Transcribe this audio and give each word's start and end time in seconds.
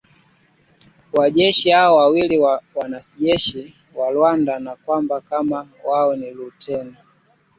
wanajeshi 1.13 1.69
hao 1.71 1.95
wawili 1.95 2.37
ni 2.37 2.37
wanajeshi 2.75 3.73
wa 3.95 4.11
Rwanda 4.11 4.59
na 4.59 4.75
kwamba 4.75 5.21
kamanda 5.21 5.77
wao 5.83 6.15
ni 6.15 6.31
Luteni 6.31 6.95